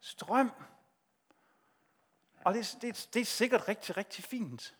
[0.00, 0.52] strøm.
[2.44, 4.76] Og det, det, det er sikkert rigtig, rigtig fint.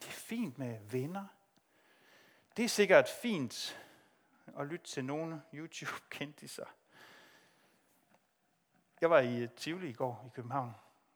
[0.00, 1.26] Det er fint med venner.
[2.56, 3.80] Det er sikkert fint
[4.58, 6.66] at lytte til nogle YouTube-kendiser.
[9.00, 10.74] Jeg var i Tivoli i går i København,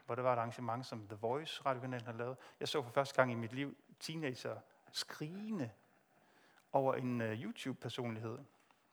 [0.08, 2.36] hvor der var et arrangement, som The Voice radiokanalen har lavet.
[2.60, 4.60] Jeg så for første gang i mit liv teenager
[4.92, 5.70] skrigende
[6.72, 8.38] over en uh, YouTube-personlighed.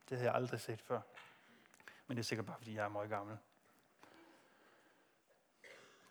[0.10, 1.02] Det havde jeg aldrig set før.
[2.08, 3.38] Men det er sikkert bare, fordi jeg er meget gammel.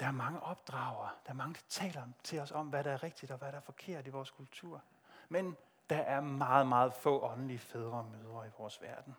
[0.01, 1.09] Der er mange opdrager.
[1.27, 3.59] Der er mange, der taler til os om, hvad der er rigtigt og hvad der
[3.59, 4.83] er forkert i vores kultur.
[5.29, 5.57] Men
[5.91, 9.15] der er meget, meget få åndelige fædre og mødre i vores verden.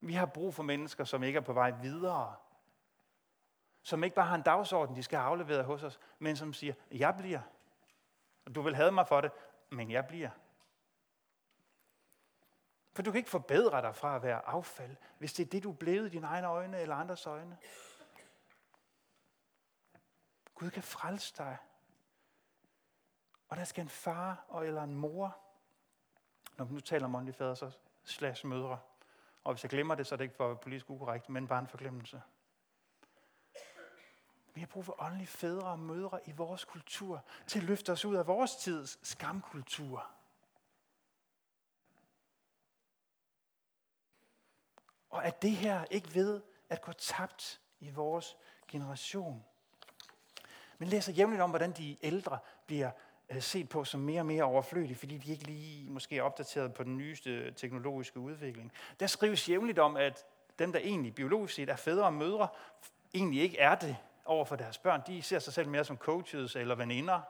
[0.00, 2.34] Vi har brug for mennesker, som ikke er på vej videre.
[3.84, 6.74] Som ikke bare har en dagsorden, de skal have afleveret hos os, men som siger,
[6.90, 7.40] jeg bliver.
[8.54, 9.32] Du vil have mig for det,
[9.70, 10.30] men jeg bliver.
[12.92, 15.70] For du kan ikke forbedre dig fra at være affald, hvis det er det, du
[15.70, 17.58] er blevet i dine egne øjne eller andres øjne.
[20.54, 21.56] Gud kan frelse dig.
[23.48, 25.36] Og der skal en far og eller en mor,
[26.56, 27.70] når vi nu taler om åndelige fader, så
[28.04, 28.78] slash mødre.
[29.44, 31.66] Og hvis jeg glemmer det, så er det ikke for politisk ukorrekt, men bare en
[31.66, 32.22] forglemmelse.
[34.64, 38.14] Har brug for åndelige fædre og mødre i vores kultur, til at løfte os ud
[38.14, 40.06] af vores tids skamkultur.
[45.10, 48.36] Og at det her ikke ved at gå tabt i vores
[48.68, 49.44] generation.
[50.78, 52.90] Men læser jævnligt om, hvordan de ældre bliver
[53.30, 56.74] øh, set på som mere og mere overflødige, fordi de ikke lige måske er opdateret
[56.74, 58.72] på den nyeste teknologiske udvikling.
[59.00, 60.26] Der skrives jævnligt om, at
[60.58, 62.48] dem, der egentlig biologisk set er fædre og mødre,
[63.14, 65.02] egentlig ikke er det over for deres børn.
[65.06, 67.20] De ser sig selv mere som coaches eller veninder.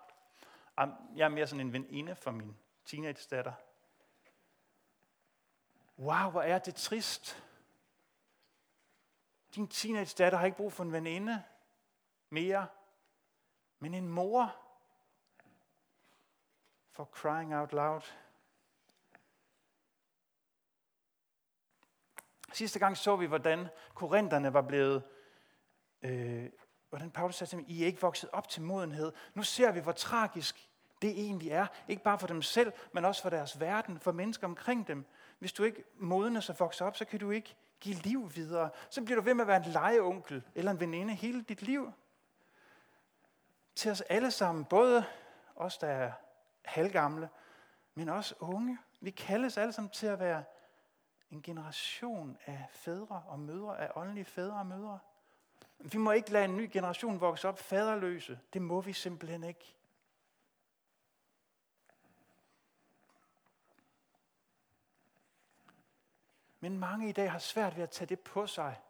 [1.16, 3.52] Jeg er mere sådan en veninde for min teenage-datter.
[5.98, 7.44] Wow, hvor er det trist.
[9.54, 11.42] Din teenage-datter har ikke brug for en veninde
[12.30, 12.66] mere,
[13.78, 14.56] men en mor.
[16.90, 18.00] For crying out loud.
[22.52, 25.02] Sidste gang så vi, hvordan korinterne var blevet,
[26.02, 26.50] øh,
[26.94, 29.12] hvordan Paulus sagde til dem, I er ikke vokset op til modenhed.
[29.34, 30.68] Nu ser vi, hvor tragisk
[31.02, 31.66] det egentlig er.
[31.88, 35.04] Ikke bare for dem selv, men også for deres verden, for mennesker omkring dem.
[35.38, 38.70] Hvis du ikke modnes og vokser op, så kan du ikke give liv videre.
[38.90, 41.92] Så bliver du ved med at være en legeonkel eller en veninde hele dit liv
[43.74, 45.04] til os alle sammen, både
[45.56, 46.12] os, der er
[46.64, 47.28] halvgamle,
[47.94, 48.78] men også unge.
[49.00, 50.44] Vi kaldes alle sammen til at være
[51.30, 54.98] en generation af fædre og mødre, af åndelige fædre og mødre.
[55.78, 58.40] Vi må ikke lade en ny generation vokse op faderløse.
[58.52, 59.76] Det må vi simpelthen ikke.
[66.60, 68.80] Men mange i dag har svært ved at tage det på sig.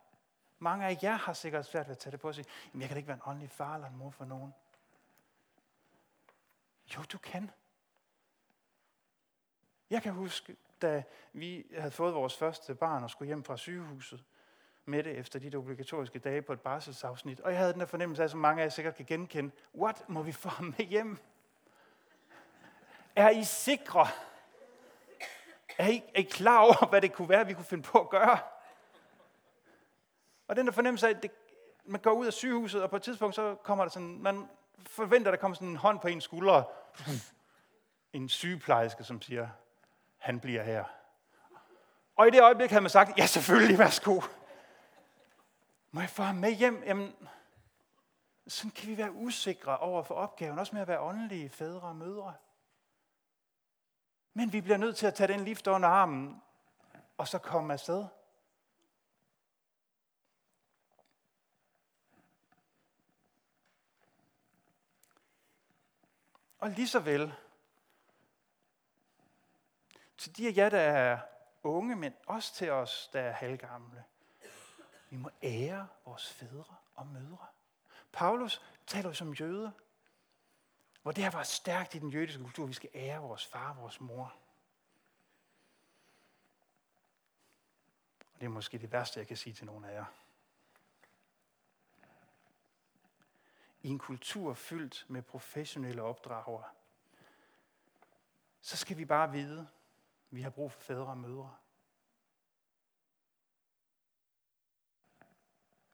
[0.59, 2.44] Mange af jer har sikkert svært ved at tage det på sig.
[2.72, 4.55] Jamen, jeg kan da ikke være en åndelig far eller en mor for nogen.
[6.96, 7.50] Jo, du kan.
[9.90, 14.24] Jeg kan huske, da vi havde fået vores første barn og skulle hjem fra sygehuset
[14.85, 17.40] med det efter de obligatoriske dage på et barselsafsnit.
[17.40, 19.51] Og jeg havde den der fornemmelse af, som mange af jer sikkert kan genkende.
[19.75, 20.09] What?
[20.09, 21.18] Må vi få ham med hjem?
[23.16, 24.07] Er I sikre?
[25.79, 28.09] Er I, er I klar over, hvad det kunne være, vi kunne finde på at
[28.09, 28.38] gøre?
[30.49, 31.31] Og den der fornemmelse af, at det,
[31.85, 34.49] man går ud af sygehuset, og på et tidspunkt så kommer der sådan, man
[34.87, 36.62] forventer, at der kommer sådan en hånd på ens skulder.
[38.12, 39.49] En sygeplejerske, som siger,
[40.18, 40.85] han bliver her.
[42.16, 44.20] Og i det øjeblik havde man sagt, ja selvfølgelig, værsgo.
[45.94, 46.83] Må jeg få ham med hjem?
[46.83, 47.16] Jamen,
[48.46, 51.96] sådan kan vi være usikre over for opgaven, også med at være åndelige fædre og
[51.96, 52.35] mødre.
[54.33, 56.42] Men vi bliver nødt til at tage den lift under armen,
[57.18, 58.07] og så komme afsted.
[66.59, 67.35] Og lige så vel,
[70.18, 71.18] til de af jer, der er
[71.62, 74.04] unge, men også til os, der er halvgamle,
[75.14, 77.46] vi må ære vores fædre og mødre.
[78.12, 79.72] Paulus taler jo som jøde,
[81.03, 82.66] hvor det her var stærkt i den jødiske kultur.
[82.66, 84.37] Vi skal ære vores far og vores mor.
[88.35, 90.05] Og det er måske det værste, jeg kan sige til nogen af jer.
[93.83, 96.64] I en kultur fyldt med professionelle opdragere,
[98.61, 101.57] så skal vi bare vide, at vi har brug for fædre og mødre.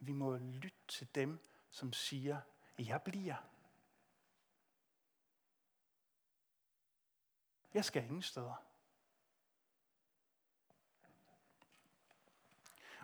[0.00, 2.40] Vi må lytte til dem, som siger,
[2.78, 3.36] jeg bliver.
[7.74, 8.64] Jeg skal ingen steder.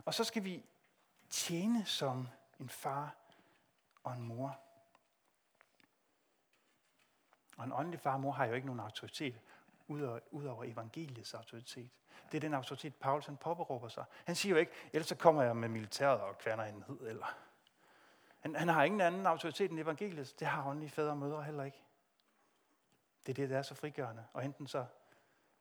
[0.05, 0.65] Og så skal vi
[1.31, 2.29] tjene som
[2.61, 3.17] en far
[4.03, 4.61] og en mor.
[7.57, 9.41] Og en åndelig far og mor har jo ikke nogen autoritet,
[10.31, 11.91] udover evangeliets autoritet.
[12.33, 14.05] Det er den autoritet, Paulus han påberåber sig.
[14.25, 17.09] Han siger jo ikke, ellers så kommer jeg med militæret og kværner en ned.
[17.09, 17.39] eller...
[18.41, 20.35] Han, han har ingen anden autoritet end evangeliet.
[20.41, 21.83] Det har åndelige fædre og mødre heller ikke.
[23.27, 24.27] Det er det, der er så frigørende.
[24.33, 24.87] Og enten så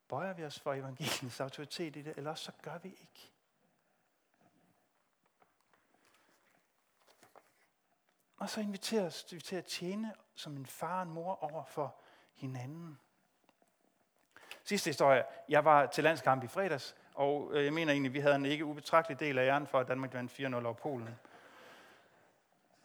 [0.07, 3.31] bøjer vi os for evangeliets autoritet i det, eller også så gør vi ikke.
[8.37, 11.95] Og så inviteres vi til at tjene som en far og en mor over for
[12.33, 12.99] hinanden.
[14.67, 15.23] Sidste historie.
[15.49, 18.65] Jeg var til landskamp i fredags, og øh, jeg mener egentlig, vi havde en ikke
[18.65, 21.09] ubetragtelig del af æren for, at Danmark vandt 4-0 over Polen.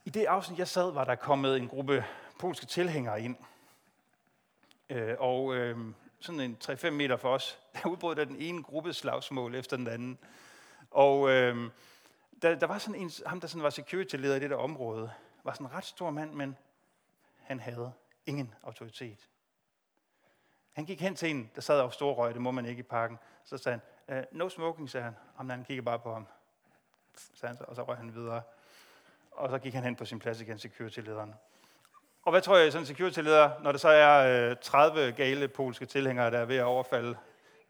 [0.05, 2.05] I det afsnit, jeg sad, var der kommet en gruppe
[2.39, 3.37] polske tilhængere ind.
[4.91, 5.79] Øh, og øh,
[6.21, 9.89] sådan en 3-5 meter for os, der udbrød der den ene gruppe slagsmål efter den
[9.89, 10.19] anden.
[10.91, 11.71] Og øh,
[12.43, 15.13] der, der var sådan en, ham der sådan var security-leder i det der område,
[15.45, 16.57] var sådan en ret stor mand, men
[17.39, 17.93] han havde
[18.27, 19.30] ingen autoritet.
[20.81, 23.19] Han gik hen til en, der sad og storrøg, det må man ikke i parken.
[23.45, 25.17] Så sagde han, øh, no smoking, sagde han.
[25.37, 26.27] Og han kiggede bare på ham.
[27.35, 28.43] Sagde han så, og så røg han videre.
[29.31, 31.35] Og så gik han hen på sin plads igen, security-lederen.
[32.23, 35.87] Og hvad tror jeg, sådan en security-leder, når der så er øh, 30 gale polske
[35.87, 37.17] tilhængere, der er ved at overfalde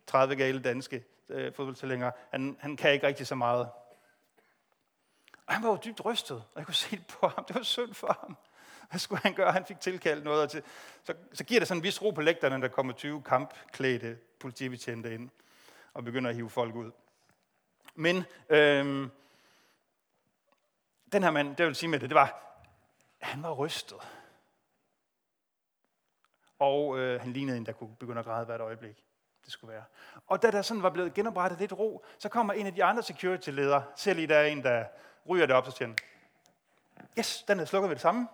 [0.07, 3.69] 30 gale danske øh, fodboldtilhængere, han, han kan ikke rigtig så meget.
[5.47, 7.45] Og han var jo dybt rystet, og jeg kunne se det på ham.
[7.45, 8.37] Det var synd for ham.
[8.91, 9.53] Hvad skulle han gøre?
[9.53, 10.43] Han fik tilkaldt noget.
[10.43, 10.63] Og til,
[11.03, 15.15] så, så giver det sådan en vis ro på lægterne, der kommer 20 kampklædte politibetjente
[15.15, 15.31] ind
[15.95, 16.91] og begynder at hive folk ud.
[17.95, 19.11] Men øhm,
[21.13, 22.57] den her mand, det vil sige med det, det var,
[23.21, 23.99] han var rystet.
[26.59, 29.05] Og øh, han lignede en, der kunne begynde at græde hvert øjeblik
[29.45, 29.85] det skulle være.
[30.27, 33.03] Og da der sådan var blevet genoprettet lidt ro, så kommer en af de andre
[33.03, 34.85] security-ledere, ser lige der er en, der
[35.29, 35.97] ryger det op, så siger han,
[37.19, 38.29] yes, den er slukket ved det samme.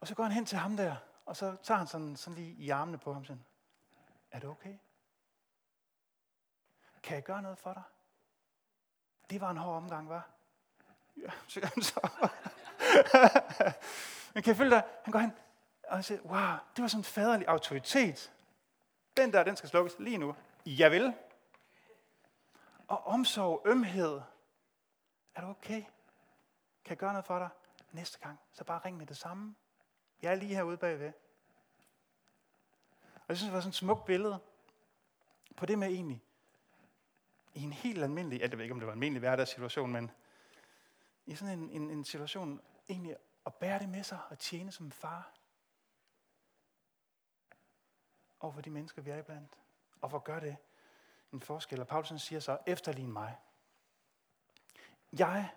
[0.00, 2.52] Og så går han hen til ham der, og så tager han sådan, sådan lige
[2.52, 3.44] i armene på ham sådan,
[4.30, 4.74] er det okay?
[7.02, 7.82] Kan jeg gøre noget for dig?
[9.30, 10.28] Det var en hård omgang, var?
[11.16, 12.00] Ja, siger han så.
[14.34, 14.84] Men kan jeg følge dig?
[15.04, 15.32] Han går hen
[15.88, 18.32] og siger, wow, det var sådan en faderlig autoritet.
[19.16, 20.36] Den der, den skal slukkes lige nu.
[20.66, 21.14] Jeg vil.
[22.88, 24.20] Og omsorg, ømhed.
[25.34, 25.82] Er du okay?
[26.84, 27.48] Kan jeg gøre noget for dig?
[27.92, 29.54] Næste gang, så bare ring med det samme.
[30.22, 31.12] Jeg er lige herude bagved.
[33.14, 34.38] Og jeg synes, det var sådan et smukt billede
[35.56, 36.22] på det med egentlig,
[37.54, 40.10] i en helt almindelig, altså, jeg ved ikke, om det var en almindelig hverdagssituation, men
[41.26, 44.90] i sådan en, en, en situation, egentlig at bære det med sig og tjene som
[44.90, 45.32] far
[48.40, 49.58] over for de mennesker, vi er iblandt.
[50.00, 50.56] Og hvor gør det
[51.32, 51.80] en forskel?
[51.80, 53.36] Og Paulus siger så, efterlign mig.
[55.12, 55.50] Jeg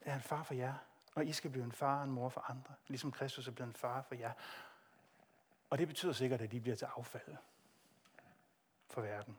[0.00, 0.74] er en far for jer,
[1.14, 3.68] og I skal blive en far og en mor for andre, ligesom Kristus er blevet
[3.68, 4.32] en far for jer.
[5.70, 7.36] Og det betyder sikkert, at I bliver til affald
[8.90, 9.38] for verden.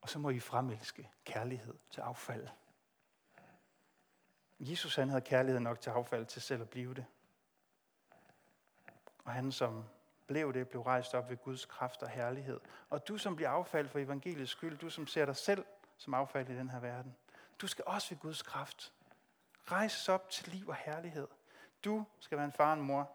[0.00, 2.48] Og så må I fremelske kærlighed til affald.
[4.60, 7.04] Jesus han havde kærlighed nok til affald til selv at blive det.
[9.24, 9.84] Og han som
[10.26, 12.60] blev det, blev rejst op ved Guds kraft og herlighed.
[12.90, 15.64] Og du som bliver affald for evangeliets skyld, du som ser dig selv
[15.96, 17.16] som affald i den her verden,
[17.60, 18.92] du skal også ved Guds kraft
[19.72, 21.28] rejses op til liv og herlighed.
[21.84, 23.10] Du skal være en far og en mor,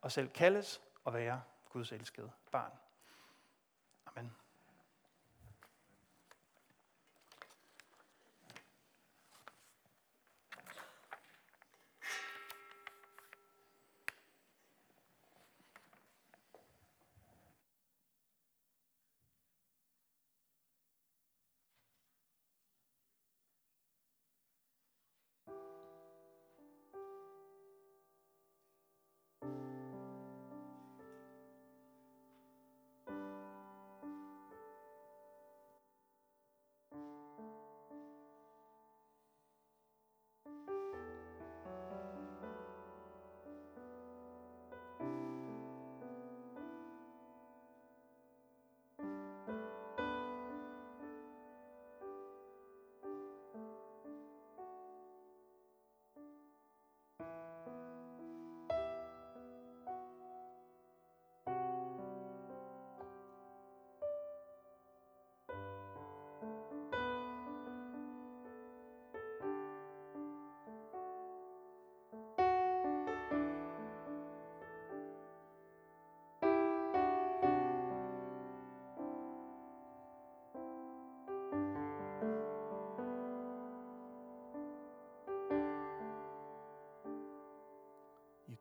[0.00, 2.72] og selv kaldes og være Guds elskede barn.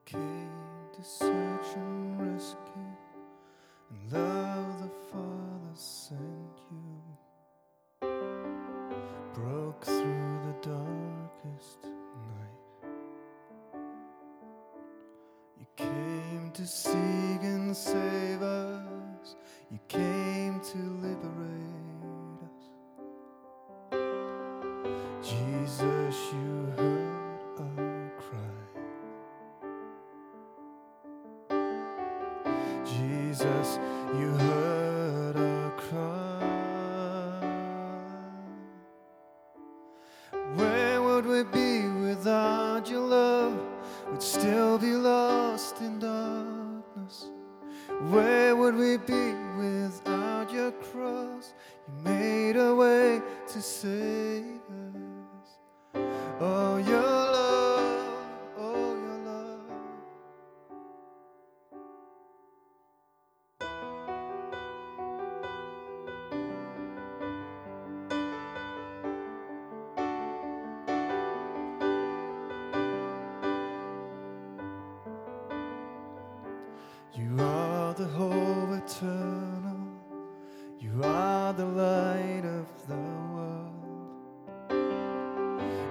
[0.08, 0.47] Came
[0.93, 1.76] to search
[77.18, 79.88] You are the hope eternal.
[80.80, 82.95] You are the light of the
[83.34, 83.74] world.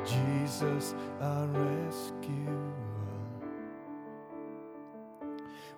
[0.07, 2.72] Jesus, our rescuer.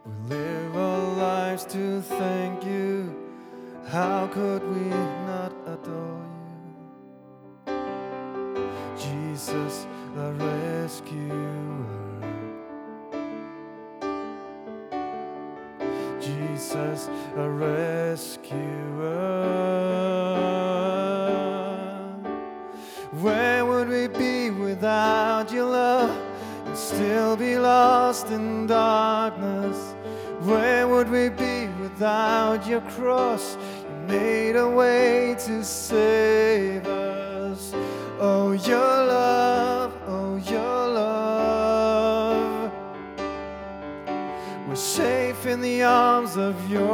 [0.05, 3.17] We live our lives to thank you.
[3.87, 4.91] How could we
[46.39, 46.88] of your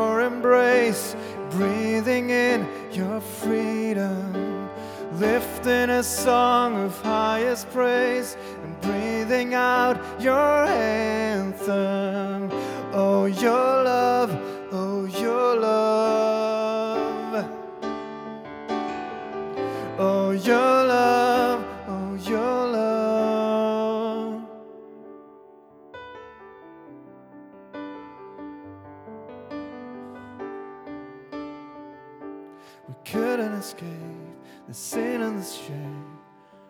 [33.04, 33.88] couldn't escape
[34.66, 36.18] the sin and the shame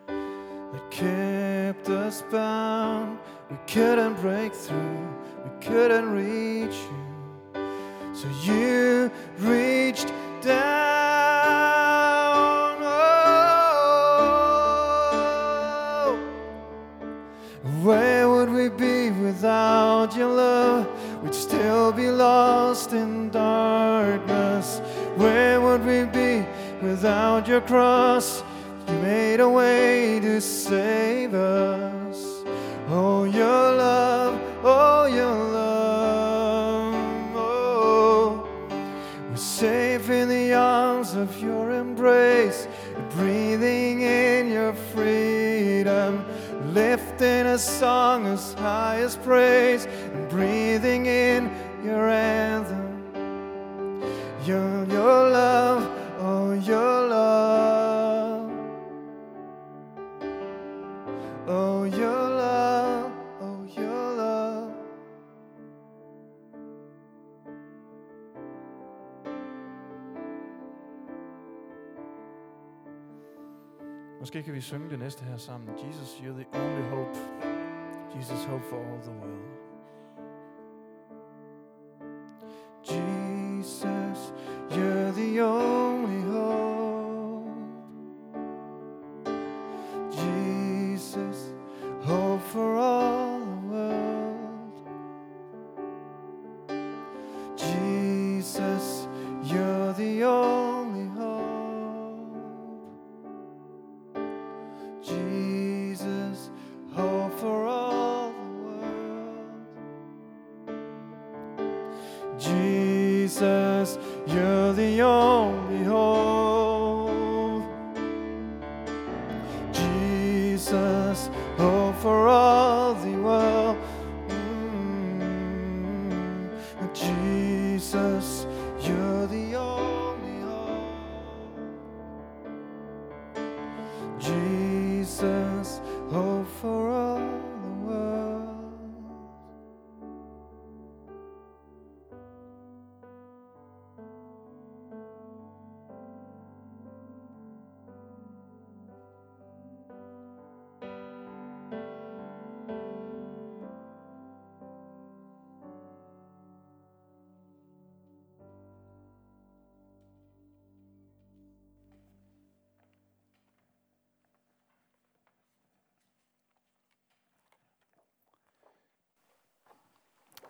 [0.07, 3.17] that kept us bound.
[3.49, 5.07] We couldn't break through,
[5.43, 7.05] we couldn't reach you.
[8.13, 10.11] So you reached
[27.47, 28.43] your cross?
[28.87, 32.43] You made a way to save us.
[32.89, 36.95] Oh, your love, oh, your love.
[37.35, 38.47] Oh,
[39.29, 42.67] we're safe in the arms of your embrace,
[43.11, 46.25] breathing in your freedom,
[46.73, 51.49] lifting a song as high as praise, and breathing in
[74.19, 75.69] Måske kan vi synge det næste her sammen.
[75.69, 77.17] Jesus, you're the only hope.
[78.17, 79.64] Jesus, hope for all the world.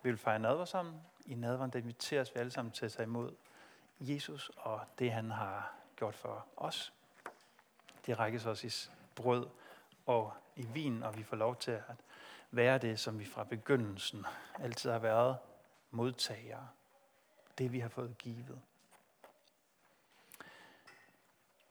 [0.05, 1.01] Vi vil fejre nadver sammen.
[1.25, 3.35] I nadveren der inviteres vi alle sammen til at tage imod
[3.99, 6.93] Jesus og det, han har gjort for os.
[8.05, 9.47] Det rækkes os i brød
[10.05, 11.83] og i vin, og vi får lov til at
[12.51, 14.25] være det, som vi fra begyndelsen
[14.59, 15.37] altid har været
[15.91, 16.67] modtagere.
[17.57, 18.61] Det, vi har fået givet.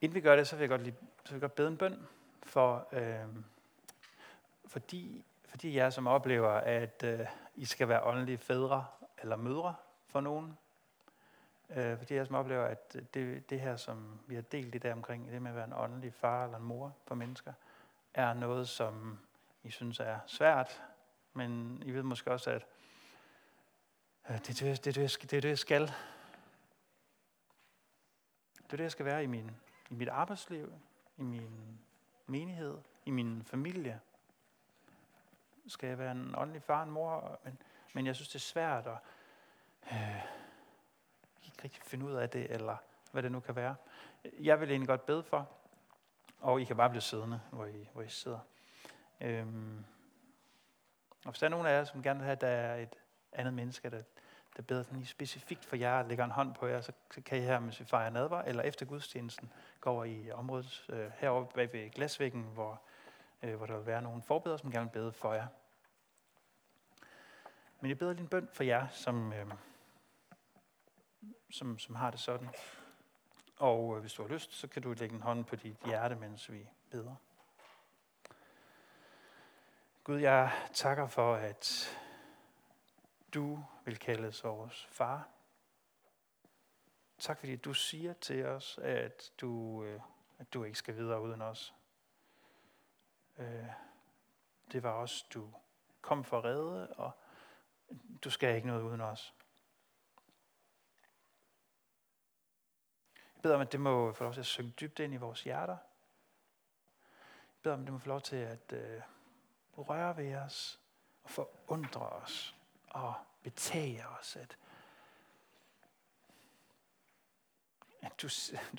[0.01, 1.79] Inden vi gør det, så vil jeg godt, lige, så vil jeg godt bede en
[1.79, 2.07] bøn
[2.43, 3.29] for, øh,
[4.67, 5.25] fordi,
[5.55, 8.87] fordi jeg som oplever, at øh, I skal være åndelige fædre
[9.23, 9.75] eller mødre
[10.07, 10.59] for nogen.
[11.71, 14.93] Øh, fordi jeg som oplever, at det, det her, som vi har delt i dag
[14.93, 17.53] omkring, det med at være en åndelig far eller en mor for mennesker,
[18.15, 19.19] er noget, som
[19.63, 20.83] I synes er svært,
[21.33, 22.67] men I ved måske også, at
[24.31, 25.83] øh, det, er det, det, det, det er det, jeg skal.
[28.57, 29.51] Det er det, jeg skal være i, min,
[29.91, 30.73] i mit arbejdsliv,
[31.17, 31.79] i min
[32.27, 34.01] menighed, i min familie.
[35.67, 37.41] Skal jeg være en åndelig far, en mor?
[37.45, 37.59] Men,
[37.95, 38.99] men jeg synes, det er svært at
[39.93, 40.25] øh,
[41.45, 42.77] ikke rigtig finde ud af det, eller
[43.13, 43.75] hvad det nu kan være.
[44.41, 45.49] Jeg vil egentlig godt bede for,
[46.41, 48.39] og I kan bare blive siddende, hvor I, hvor I sidder.
[49.21, 49.85] Øhm,
[51.25, 52.95] og hvis der er nogen af jer, som gerne vil have, at der er et
[53.33, 54.03] andet menneske, der,
[54.57, 57.39] der beder sådan lige specifikt for jer, lægger en hånd på jer, så, så kan
[57.39, 61.55] I her, mens vi fejrer nadver, eller efter gudstjenesten, gå over i området øh, heroppe
[61.55, 62.83] bag ved glasvæggen, hvor,
[63.45, 65.47] øh, hvor der vil være nogle forbedere, som gerne vil bede for jer.
[67.81, 69.47] Men jeg beder lige en bøn for jer, som, øh,
[71.51, 72.49] som, som har det sådan.
[73.57, 76.15] Og øh, hvis du har lyst, så kan du lægge en hånd på dit hjerte,
[76.15, 77.15] mens vi beder.
[80.05, 81.97] Gud, jeg takker for, at
[83.35, 85.29] du vil kaldes vores far.
[87.19, 90.01] Tak fordi du siger til os, at du, øh,
[90.39, 91.75] at du ikke skal videre uden os.
[93.39, 93.67] Øh,
[94.73, 95.53] det var os, du
[96.01, 97.11] kom for at redde, og
[98.25, 99.35] du skal ikke noget uden os.
[103.35, 105.45] Jeg beder om, at det må få lov til at synge dybt ind i vores
[105.45, 105.77] hjerter.
[107.37, 109.03] Jeg beder om, at det må få lov til at øh,
[109.79, 110.81] røre ved os
[111.23, 112.57] og forundre os
[112.87, 114.59] og betage os, at,
[118.01, 118.29] at du,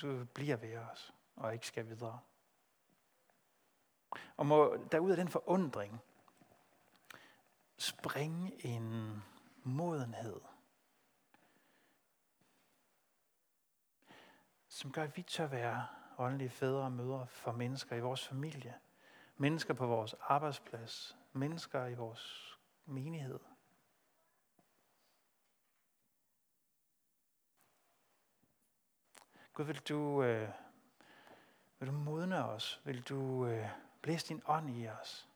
[0.00, 2.20] du bliver ved os og ikke skal videre.
[4.36, 6.00] Og må der ud af den forundring
[7.78, 9.22] springe en
[9.62, 10.40] modenhed,
[14.68, 15.86] som gør, at vi tør være
[16.18, 18.74] åndelige fædre og mødre for mennesker i vores familie,
[19.36, 23.40] mennesker på vores arbejdsplads, mennesker i vores menighed.
[29.52, 30.48] Gud, vil du, øh,
[31.78, 32.80] vil du modne os?
[32.84, 33.68] Vil du øh,
[34.06, 35.28] Blæs din ånd i os?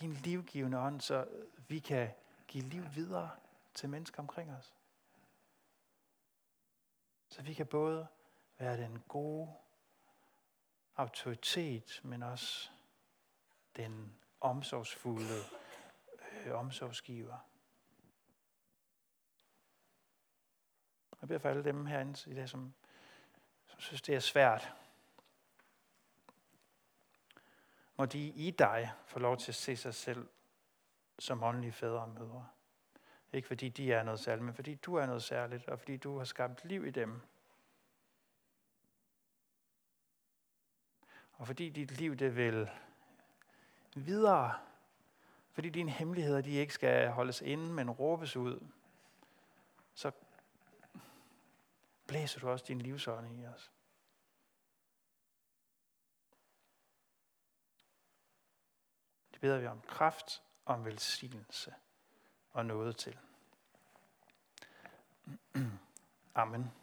[0.00, 1.28] Din livgivende ånd, så
[1.68, 2.10] vi kan
[2.48, 3.30] give liv videre
[3.74, 4.74] til mennesker omkring os.
[7.28, 8.06] Så vi kan både
[8.58, 9.54] være den gode
[10.96, 12.70] autoritet, men også
[13.76, 15.38] den omsorgsfulde
[16.32, 17.38] øh, omsorgsgiver.
[21.20, 22.74] Jeg beder for alle dem herinde i dag, som,
[23.66, 24.74] som synes, det er svært.
[28.00, 30.28] Må de i dig få lov til at se sig selv
[31.18, 32.48] som åndelige fædre og mødre.
[33.32, 36.18] Ikke fordi de er noget særligt, men fordi du er noget særligt, og fordi du
[36.18, 37.20] har skabt liv i dem.
[41.32, 42.70] Og fordi dit liv det vil
[43.94, 44.54] videre,
[45.52, 48.66] fordi dine hemmeligheder de ikke skal holdes inde, men råbes ud,
[49.94, 50.10] så
[52.06, 53.72] blæser du også din livsånd i os.
[59.40, 61.74] Det beder vi om kraft, om velsignelse
[62.50, 63.18] og noget til.
[66.34, 66.79] Amen.